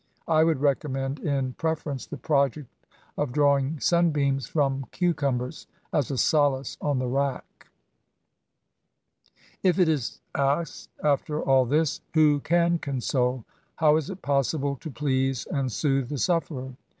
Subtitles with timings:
[0.27, 2.67] I would recommend, in preference, the project
[3.19, 7.67] of drawing sunbeams from cucumbers, as a solace on the rack.
[9.61, 13.45] If it is asked, after all this,'' who can console?
[13.75, 16.73] how is it possible to please and soothe the sufferer?"